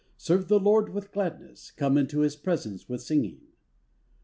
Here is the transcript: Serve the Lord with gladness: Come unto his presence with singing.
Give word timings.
Serve 0.17 0.47
the 0.47 0.59
Lord 0.59 0.89
with 0.95 1.11
gladness: 1.11 1.69
Come 1.69 1.95
unto 1.95 2.21
his 2.21 2.35
presence 2.35 2.89
with 2.89 3.03
singing. 3.03 3.41